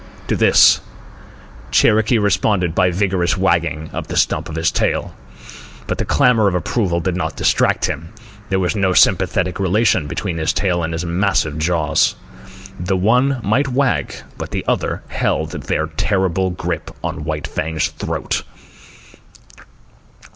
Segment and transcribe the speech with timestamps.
[0.29, 0.81] To this
[1.69, 5.13] Cherokee responded by vigorous wagging of the stump of his tail.
[5.85, 8.11] But the clamour of approval did not distract him.
[8.49, 12.15] There was no sympathetic relation between his tail and his massive jaws.
[12.79, 18.41] The one might wag, but the others held their terrible grip on White Fang's throat.